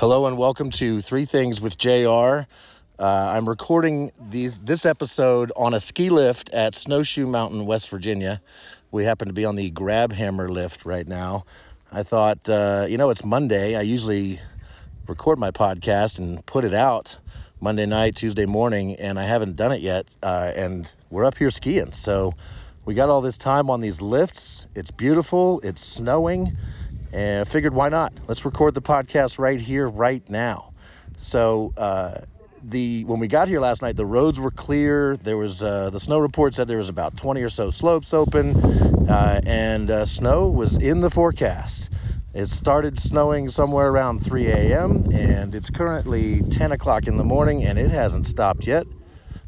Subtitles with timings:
[0.00, 1.86] Hello and welcome to Three Things with JR.
[2.08, 2.44] Uh,
[2.98, 8.40] I'm recording these this episode on a ski lift at Snowshoe Mountain, West Virginia.
[8.92, 11.44] We happen to be on the Grabhammer lift right now.
[11.92, 13.76] I thought, uh, you know, it's Monday.
[13.76, 14.40] I usually
[15.06, 17.18] record my podcast and put it out
[17.60, 20.16] Monday night, Tuesday morning, and I haven't done it yet.
[20.22, 22.32] Uh, and we're up here skiing, so
[22.86, 24.66] we got all this time on these lifts.
[24.74, 25.60] It's beautiful.
[25.62, 26.56] It's snowing,
[27.12, 28.12] and I figured why not?
[28.28, 30.72] Let's record the podcast right here, right now.
[31.16, 32.22] So uh,
[32.62, 35.16] the when we got here last night, the roads were clear.
[35.16, 38.56] There was uh, the snow report said there was about 20 or so slopes open,
[39.08, 41.90] uh, and uh, snow was in the forecast.
[42.32, 45.08] It started snowing somewhere around 3 a.m.
[45.12, 48.86] and it's currently 10 o'clock in the morning, and it hasn't stopped yet.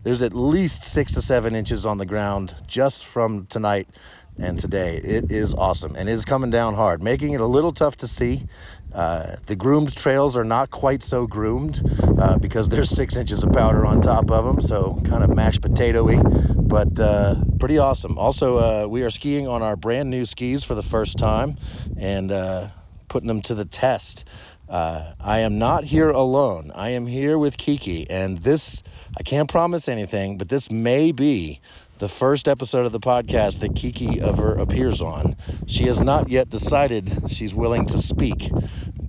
[0.03, 3.89] There's at least six to seven inches on the ground just from tonight
[4.36, 4.97] and today.
[4.97, 8.08] It is awesome and it is coming down hard, making it a little tough to
[8.08, 8.47] see.
[8.92, 11.83] Uh, the groomed trails are not quite so groomed
[12.19, 15.61] uh, because there's six inches of powder on top of them, so kind of mashed
[15.61, 16.20] potatoy,
[16.69, 18.19] but uh, pretty awesome.
[18.19, 21.56] Also, uh, we are skiing on our brand new skis for the first time
[21.97, 22.69] and uh,
[23.08, 24.27] putting them to the test.
[24.68, 26.70] Uh, I am not here alone.
[26.74, 28.82] I am here with Kiki, and this,
[29.18, 31.60] I can't promise anything, but this may be
[31.98, 35.36] the first episode of the podcast that Kiki ever appears on.
[35.66, 38.50] She has not yet decided she's willing to speak,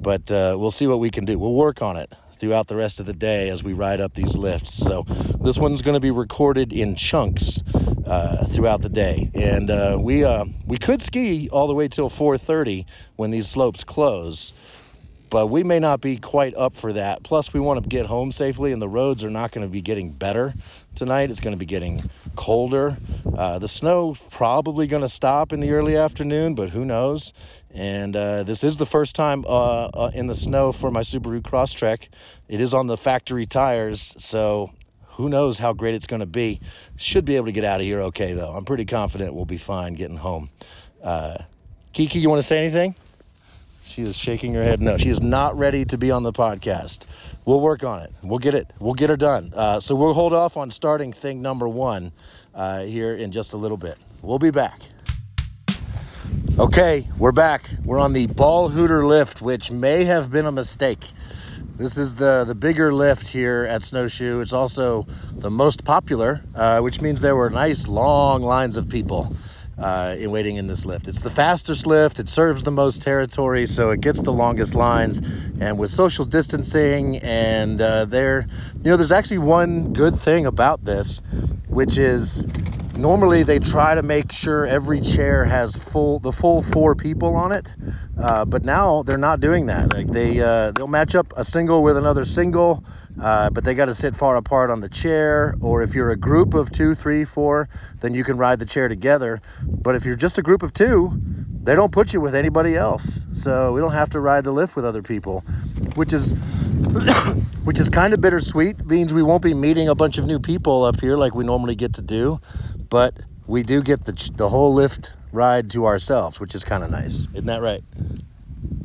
[0.01, 1.39] but uh, we'll see what we can do.
[1.39, 4.35] We'll work on it throughout the rest of the day as we ride up these
[4.35, 4.73] lifts.
[4.73, 5.03] So
[5.39, 7.63] this one's going to be recorded in chunks
[8.05, 12.09] uh, throughout the day, and uh, we uh, we could ski all the way till
[12.09, 14.51] 4:30 when these slopes close
[15.33, 17.23] but we may not be quite up for that.
[17.23, 19.81] Plus, we want to get home safely, and the roads are not going to be
[19.81, 20.53] getting better
[20.93, 21.31] tonight.
[21.31, 22.03] It's going to be getting
[22.35, 22.95] colder.
[23.35, 27.33] Uh, the snow probably going to stop in the early afternoon, but who knows?
[27.73, 31.41] And uh, this is the first time uh, uh in the snow for my Subaru
[31.41, 32.09] Crosstrek.
[32.47, 34.69] It is on the factory tires, so
[35.13, 36.61] who knows how great it's going to be.
[36.95, 38.51] Should be able to get out of here okay, though.
[38.51, 40.51] I'm pretty confident we'll be fine getting home.
[41.03, 41.39] Uh,
[41.91, 42.93] Kiki, you want to say anything?
[43.85, 44.97] She is shaking her head no.
[44.97, 47.05] She is not ready to be on the podcast.
[47.45, 48.13] We'll work on it.
[48.23, 48.71] We'll get it.
[48.79, 49.51] We'll get her done.
[49.53, 52.13] Uh, so we'll hold off on starting thing number one
[52.55, 53.97] uh, here in just a little bit.
[54.21, 54.81] We'll be back.
[56.57, 57.69] Okay, we're back.
[57.83, 61.11] We're on the Ballhooter lift, which may have been a mistake.
[61.75, 64.39] This is the, the bigger lift here at Snowshoe.
[64.39, 69.35] It's also the most popular, uh, which means there were nice long lines of people
[69.77, 71.07] uh, in waiting in this lift.
[71.07, 75.21] It's the fastest lift, it serves the most territory, so it gets the longest lines.
[75.59, 78.47] And with social distancing, and uh, there,
[78.83, 81.21] you know, there's actually one good thing about this,
[81.67, 82.45] which is
[83.03, 87.51] normally they try to make sure every chair has full the full four people on
[87.51, 87.75] it
[88.17, 89.91] uh, but now they're not doing that.
[89.91, 92.83] Like they uh, they'll match up a single with another single
[93.21, 96.15] uh, but they got to sit far apart on the chair or if you're a
[96.15, 97.67] group of two three four
[97.99, 99.41] then you can ride the chair together.
[99.65, 101.11] But if you're just a group of two
[101.61, 104.75] they don't put you with anybody else so we don't have to ride the lift
[104.75, 105.41] with other people
[105.95, 106.33] which is
[107.63, 108.85] which is kind of bittersweet.
[108.85, 111.75] Means we won't be meeting a bunch of new people up here like we normally
[111.75, 112.39] get to do
[112.93, 113.17] but
[113.47, 117.27] we do get the, the whole lift ride to ourselves, which is kind of nice.
[117.33, 117.83] Isn't that right?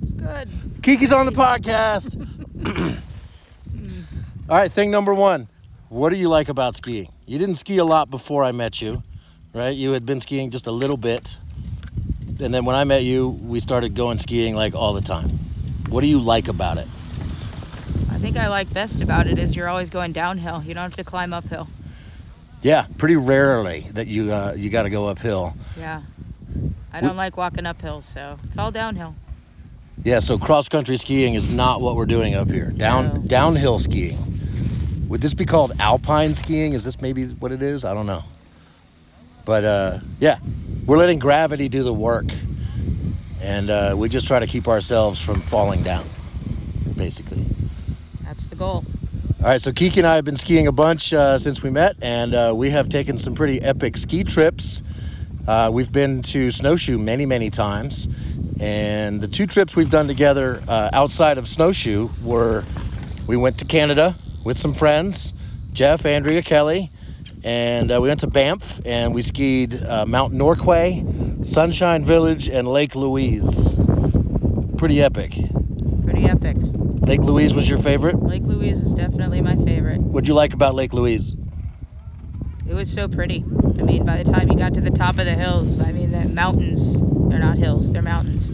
[0.00, 0.48] It's good.
[0.82, 2.16] Kiki's on the podcast.
[4.48, 5.46] All right, thing number one.
[5.90, 7.12] What do you like about skiing?
[7.26, 9.02] You didn't ski a lot before I met you,
[9.52, 9.76] right?
[9.76, 11.36] You had been skiing just a little bit.
[12.40, 15.28] And then when I met you, we started going skiing like all the time.
[15.90, 16.88] What do you like about it?
[18.10, 20.62] I think I like best about it is you're always going downhill.
[20.62, 21.68] You don't have to climb uphill.
[22.62, 25.54] Yeah, pretty rarely that you uh, you got to go uphill.
[25.78, 26.02] Yeah.
[26.92, 29.14] I don't like walking uphill, so it's all downhill.
[30.04, 32.70] Yeah, so cross country skiing is not what we're doing up here.
[32.70, 33.20] Down No.
[33.22, 34.18] downhill skiing.
[35.08, 36.72] Would this be called alpine skiing?
[36.72, 37.84] Is this maybe what it is?
[37.84, 38.24] I don't know.
[39.44, 40.38] But uh, yeah,
[40.86, 42.26] we're letting gravity do the work,
[43.40, 46.04] and uh, we just try to keep ourselves from falling down,
[46.96, 47.44] basically.
[48.24, 48.84] That's the goal.
[49.40, 51.96] All right, so Kiki and I have been skiing a bunch uh, since we met,
[52.02, 54.82] and uh, we have taken some pretty epic ski trips.
[55.46, 58.08] Uh, we've been to Snowshoe many, many times,
[58.58, 62.64] and the two trips we've done together uh, outside of Snowshoe were
[63.28, 65.34] we went to Canada with some friends,
[65.72, 66.90] Jeff, Andrea, Kelly,
[67.44, 72.66] and uh, we went to Banff and we skied uh, Mount Norquay, Sunshine Village, and
[72.66, 73.78] Lake Louise.
[74.78, 75.38] Pretty epic.
[76.04, 76.56] Pretty epic.
[77.08, 78.22] Lake Louise was your favorite?
[78.22, 79.98] Lake Louise was definitely my favorite.
[80.02, 81.34] What'd you like about Lake Louise?
[82.68, 83.42] It was so pretty.
[83.78, 86.10] I mean, by the time you got to the top of the hills, I mean,
[86.12, 87.00] the mountains,
[87.30, 88.48] they're not hills, they're mountains.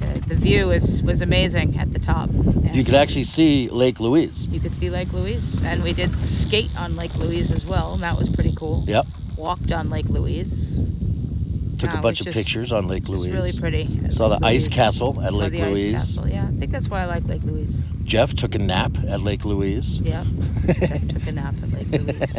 [0.00, 2.28] The the view is was amazing at the top.
[2.28, 4.46] And You could actually see Lake Louise.
[4.48, 8.02] you could see Lake Louise, and we did skate on Lake Louise as well, and
[8.02, 8.84] that was pretty cool.
[8.86, 9.06] Yep.
[9.36, 10.78] Walked on Lake Louise.
[11.78, 13.32] Took Yeah, a um, bunch of just- pictures on Lake Louise.
[13.32, 14.10] It was really pretty.
[14.10, 15.92] Saw the Lake ice castle at Saw Lake the ice Louise.
[15.94, 16.28] castle.
[16.28, 16.33] Yeah,
[16.64, 17.78] think that's why I like Lake Louise.
[18.04, 20.00] Jeff took a nap at Lake Louise.
[20.00, 20.26] Yep.
[20.80, 22.34] Jeff took a nap at Lake Louise.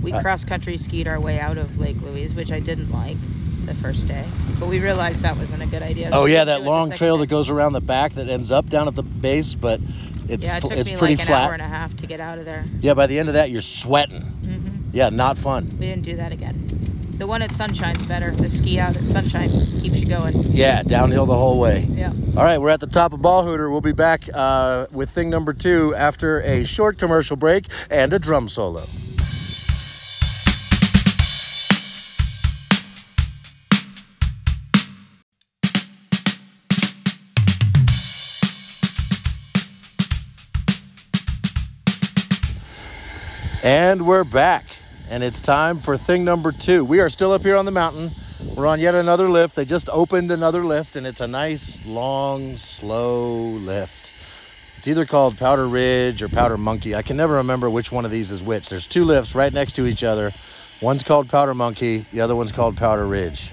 [0.02, 3.16] We Uh, cross country skied our way out of Lake Louise, which I didn't like
[3.64, 4.24] the first day,
[4.60, 6.10] but we realized that wasn't a good idea.
[6.12, 7.22] Oh yeah, that do it the long trail day.
[7.22, 9.80] that goes around the back that ends up down at the base, but
[10.28, 11.44] it's yeah, it took it's me pretty like an flat.
[11.48, 12.64] hour and a half to get out of there.
[12.80, 14.20] Yeah, by the end of that, you're sweating.
[14.22, 15.64] hmm Yeah, not fun.
[15.78, 16.67] We didn't do that again.
[17.18, 18.30] The one at Sunshine's better.
[18.30, 20.34] The ski out at Sunshine keeps you going.
[20.36, 21.80] Yeah, downhill the whole way.
[21.90, 22.12] Yeah.
[22.36, 23.70] All right, we're at the top of Ballhooter.
[23.72, 28.20] We'll be back uh, with thing number two after a short commercial break and a
[28.20, 28.86] drum solo.
[43.64, 44.64] And we're back,
[45.10, 46.84] and it's time for thing number two.
[46.84, 48.10] We are still up here on the mountain.
[48.56, 49.56] We're on yet another lift.
[49.56, 54.12] They just opened another lift, and it's a nice, long, slow lift.
[54.76, 56.94] It's either called Powder Ridge or Powder Monkey.
[56.94, 58.68] I can never remember which one of these is which.
[58.68, 60.30] There's two lifts right next to each other.
[60.80, 63.52] One's called Powder Monkey, the other one's called Powder Ridge.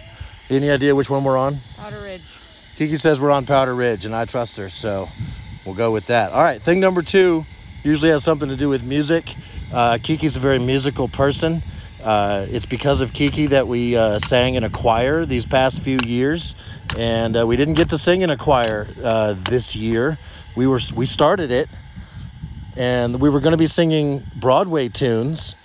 [0.50, 1.56] Any idea which one we're on?
[1.78, 2.22] Powder Ridge.
[2.76, 5.08] Kiki says we're on Powder Ridge, and I trust her, so
[5.66, 6.32] we'll go with that.
[6.34, 7.46] All right, thing number two
[7.84, 9.34] usually has something to do with music.
[9.74, 11.62] Uh, Kiki's a very musical person.
[12.04, 15.98] Uh, it's because of Kiki that we uh, sang in a choir these past few
[16.06, 16.54] years,
[16.98, 20.18] and uh, we didn't get to sing in a choir uh, this year.
[20.56, 21.68] We were we started it,
[22.78, 25.56] and we were going to be singing Broadway tunes,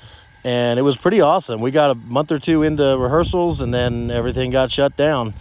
[0.43, 1.61] and it was pretty awesome.
[1.61, 5.35] We got a month or two into rehearsals, and then everything got shut down.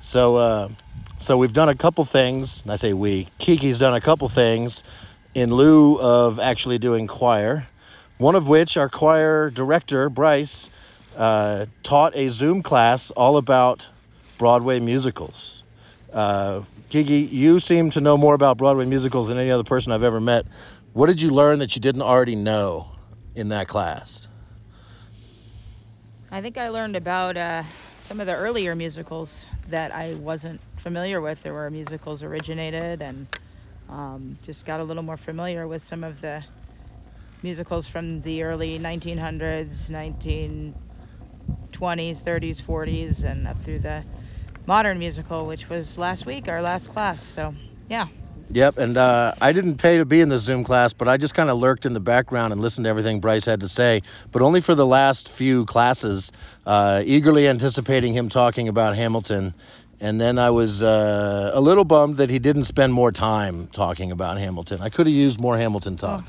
[0.00, 0.68] So, uh,
[1.16, 2.62] so we've done a couple things.
[2.62, 3.28] And I say we.
[3.38, 4.82] Kiki's done a couple things
[5.34, 7.66] in lieu of actually doing choir.
[8.20, 10.68] One of which our choir director Bryce
[11.16, 13.88] uh, taught a Zoom class all about
[14.36, 15.62] Broadway musicals.
[16.12, 20.02] Uh, Kiki, you seem to know more about Broadway musicals than any other person I've
[20.02, 20.44] ever met.
[20.92, 22.88] What did you learn that you didn't already know
[23.36, 24.28] in that class?
[26.30, 27.62] I think I learned about uh,
[28.00, 31.42] some of the earlier musicals that I wasn't familiar with.
[31.42, 33.26] There were musicals originated, and
[33.88, 36.44] um, just got a little more familiar with some of the
[37.42, 40.74] musicals from the early 1900s, 1920s,
[41.72, 44.04] 30s, 40s, and up through the
[44.66, 47.22] modern musical, which was last week, our last class.
[47.22, 47.54] So,
[47.88, 48.08] yeah.
[48.52, 51.34] Yep, and uh, I didn't pay to be in the Zoom class, but I just
[51.34, 54.02] kind of lurked in the background and listened to everything Bryce had to say.
[54.32, 56.32] But only for the last few classes,
[56.66, 59.54] uh, eagerly anticipating him talking about Hamilton.
[60.00, 64.10] And then I was uh, a little bummed that he didn't spend more time talking
[64.10, 64.80] about Hamilton.
[64.80, 66.24] I could have used more Hamilton talk.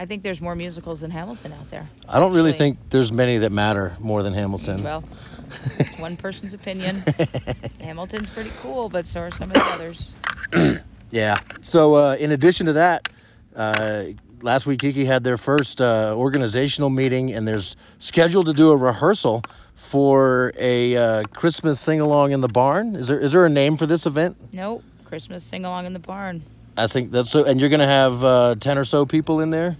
[0.00, 1.86] I think there's more musicals than Hamilton out there.
[2.08, 4.82] I don't really think there's many that matter more than Hamilton.
[4.82, 5.04] Well,
[5.78, 7.02] it's one person's opinion.
[7.82, 10.10] Hamilton's pretty cool, but so are some of the others.
[11.12, 11.38] Yeah.
[11.60, 13.08] So uh, in addition to that,
[13.56, 14.04] uh,
[14.42, 18.76] last week Kiki had their first uh, organizational meeting, and there's scheduled to do a
[18.76, 19.42] rehearsal
[19.74, 22.94] for a uh, Christmas sing along in the barn.
[22.94, 24.36] Is there is there a name for this event?
[24.52, 24.84] Nope.
[25.04, 26.44] Christmas sing along in the barn.
[26.76, 27.42] I think that's so.
[27.42, 29.76] And you're gonna have uh, ten or so people in there.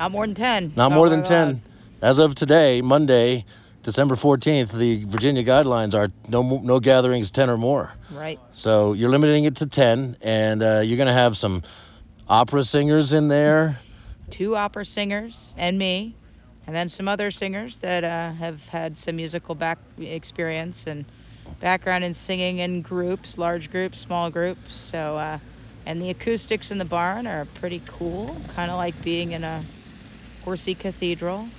[0.00, 0.72] Not more than 10.
[0.76, 1.48] Not Oh more my than ten.
[1.52, 1.60] God.
[2.00, 3.44] As of today, Monday,
[3.82, 7.92] December 14th, the Virginia guidelines are no no gatherings ten or more.
[8.10, 8.40] Right.
[8.52, 11.62] So you're limiting it to 10, and uh, you're going to have some
[12.30, 13.78] opera singers in there.
[14.30, 16.14] Two opera singers and me,
[16.66, 21.04] and then some other singers that uh, have had some musical back experience and
[21.60, 24.72] background in singing in groups, large groups, small groups.
[24.74, 25.38] So, uh,
[25.84, 29.62] and the acoustics in the barn are pretty cool, kind of like being in a
[30.44, 31.48] horsey cathedral.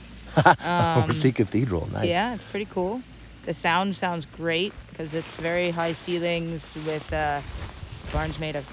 [0.63, 2.07] Um, Horsey Cathedral, nice.
[2.07, 3.01] Yeah, it's pretty cool.
[3.43, 7.41] The sound sounds great because it's very high ceilings with uh,
[8.13, 8.65] barns made of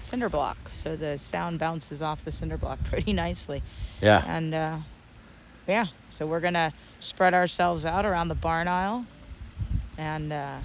[0.00, 3.60] cinder block, so the sound bounces off the cinder block pretty nicely.
[4.00, 4.22] Yeah.
[4.26, 4.76] And uh,
[5.66, 9.04] yeah, so we're gonna spread ourselves out around the barn aisle,
[9.98, 10.58] and uh,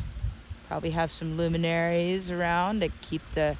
[0.67, 3.55] probably have some luminaries around to keep the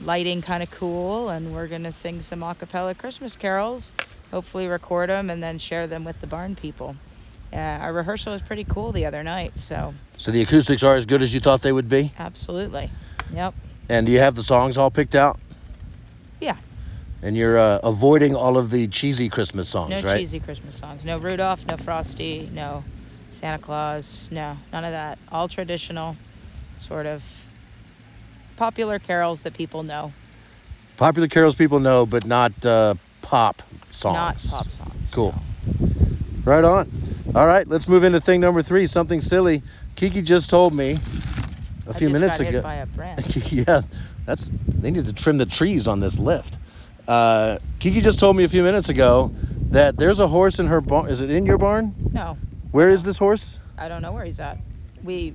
[0.00, 1.30] lighting kind of cool.
[1.30, 3.92] And we're gonna sing some a cappella Christmas carols.
[4.30, 6.96] Hopefully, record them and then share them with the barn people.
[7.52, 11.06] Uh, our rehearsal was pretty cool the other night, so So the acoustics are as
[11.06, 12.12] good as you thought they would be?
[12.18, 12.90] absolutely.
[13.32, 13.54] Yep.
[13.88, 15.38] And do you have the songs all picked out?
[16.40, 16.56] Yeah.
[17.22, 20.18] And you're uh, avoiding all of the cheesy Christmas songs, No right?
[20.20, 21.04] cheesy Christmas songs.
[21.06, 22.84] No Rudolph, no Frosty, no
[23.30, 25.18] Santa Claus, no, none of that.
[25.32, 26.16] All traditional,
[26.80, 27.22] sort of
[28.56, 30.12] popular carols that people know,
[30.98, 32.94] Popular carols people know, but not uh,
[33.28, 34.50] pop songs.
[34.52, 34.94] not pop songs.
[35.12, 35.34] Cool.
[36.44, 36.90] Right on.
[37.34, 38.86] All right, let's move into thing number three.
[38.86, 39.62] Something silly.
[39.96, 40.96] Kiki just told me
[41.86, 42.62] a few minutes ago.
[43.50, 43.82] yeah,
[44.24, 46.58] that's they need to trim the trees on this lift.
[47.06, 49.30] Uh, Kiki just told me a few minutes ago
[49.70, 51.10] that there's a horse in her barn.
[51.10, 51.94] Is it in your barn?
[52.12, 52.38] No,
[52.70, 53.60] Where is this horse?
[53.76, 54.56] I don't know where he's at.
[55.04, 55.34] We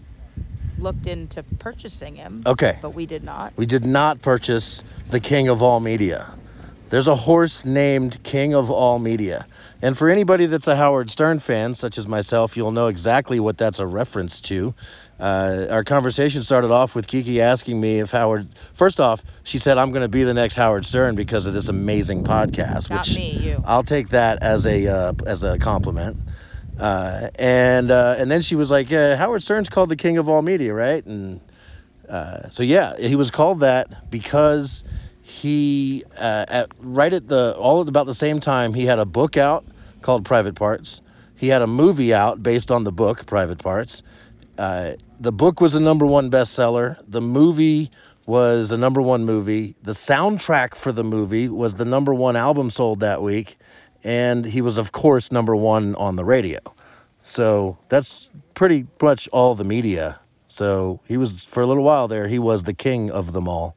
[0.80, 2.78] looked into purchasing him, Okay.
[2.82, 3.54] but we did not.
[3.56, 6.32] We did not purchase the king of all media.
[6.94, 9.48] There's a horse named King of All Media.
[9.82, 13.58] And for anybody that's a Howard Stern fan, such as myself, you'll know exactly what
[13.58, 14.76] that's a reference to.
[15.20, 18.48] Uh, our conversation started off with Kiki asking me if Howard.
[18.74, 21.68] First off, she said, I'm going to be the next Howard Stern because of this
[21.68, 22.92] amazing podcast.
[22.92, 23.64] Not which me, you.
[23.66, 26.18] I'll take that as a, uh, as a compliment.
[26.80, 30.44] Uh, and, uh, and then she was like, Howard Stern's called the king of all
[30.44, 31.04] media, right?
[31.08, 31.42] And
[32.08, 34.84] uh, so yeah, he was called that because
[35.24, 39.06] he uh, at right at the all at about the same time he had a
[39.06, 39.65] book out
[40.01, 41.01] called Private Parts.
[41.36, 44.03] He had a movie out based on the book Private Parts.
[44.58, 47.01] Uh, the book was a number one bestseller.
[47.08, 47.89] The movie
[48.25, 49.75] was a number one movie.
[49.82, 53.58] The soundtrack for the movie was the number one album sold that week,
[54.03, 56.60] and he was of course number one on the radio.
[57.22, 60.20] So that's pretty much all the media.
[60.48, 63.75] So he was, for a little while there, he was the king of them all.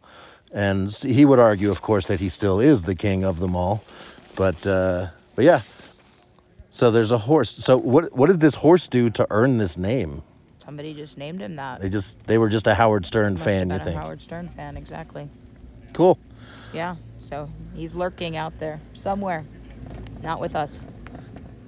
[0.57, 3.85] And he would argue, of course, that he still is the king of them all.
[4.37, 5.61] But, uh, but yeah.
[6.71, 7.51] So there's a horse.
[7.51, 10.23] So what, what did this horse do to earn this name?
[10.59, 11.83] Somebody just named him that.
[11.83, 13.99] They just, they were just a Howard Stern Must fan, you think?
[13.99, 15.29] a Howard Stern fan, exactly.
[15.93, 16.19] Cool.
[16.73, 16.97] Yeah.
[17.21, 19.45] So he's lurking out there somewhere,
[20.23, 20.81] not with us.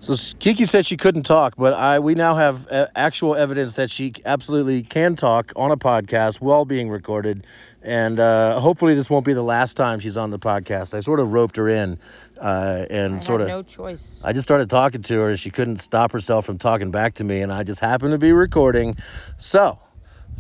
[0.01, 3.91] So Kiki said she couldn't talk, but I we now have uh, actual evidence that
[3.91, 7.45] she absolutely can talk on a podcast while being recorded,
[7.83, 10.95] and uh, hopefully this won't be the last time she's on the podcast.
[10.95, 11.99] I sort of roped her in,
[12.41, 14.21] uh, and I sort had of no choice.
[14.25, 17.25] I just started talking to her, and she couldn't stop herself from talking back to
[17.25, 18.97] me, and I just happened to be recording.
[19.37, 19.81] So,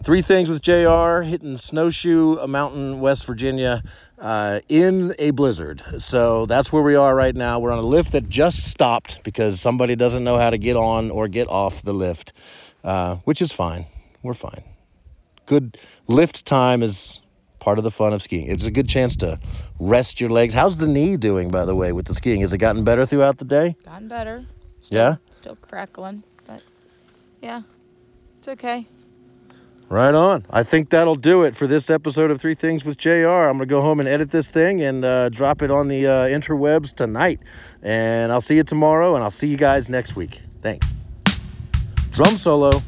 [0.02, 1.23] three things with Jr.
[1.23, 3.83] hitting Snowshoe Mountain, West Virginia,
[4.19, 5.83] uh, in a blizzard.
[5.99, 7.61] So that's where we are right now.
[7.61, 11.11] We're on a lift that just stopped because somebody doesn't know how to get on
[11.11, 12.33] or get off the lift,
[12.85, 13.87] uh, which is fine.
[14.23, 14.62] We're fine.
[15.47, 17.23] Good lift time is
[17.59, 18.47] part of the fun of skiing.
[18.47, 19.38] It's a good chance to
[19.78, 20.55] rest your legs.
[20.55, 22.40] How's the knee doing, by the way, with the skiing?
[22.40, 23.76] Has it gotten better throughout the day?
[23.85, 24.45] Gotten better.
[24.90, 25.17] Yeah?
[25.40, 26.62] Still crackling, but
[27.40, 27.62] yeah,
[28.38, 28.87] it's okay.
[29.88, 30.45] Right on.
[30.50, 33.26] I think that'll do it for this episode of Three Things with JR.
[33.26, 36.07] I'm going to go home and edit this thing and uh, drop it on the
[36.07, 37.40] uh, interwebs tonight.
[37.83, 40.42] And I'll see you tomorrow, and I'll see you guys next week.
[40.61, 40.92] Thanks.
[42.11, 42.83] Drum solo.